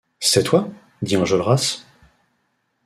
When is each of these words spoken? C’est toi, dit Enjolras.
C’est 0.19 0.41
toi, 0.41 0.67
dit 1.03 1.15
Enjolras. 1.15 1.83